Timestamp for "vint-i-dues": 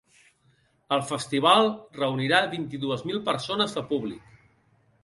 2.55-3.07